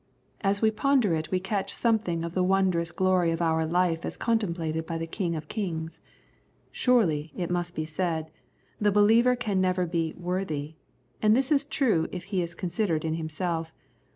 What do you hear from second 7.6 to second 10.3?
be said, the believer can never be"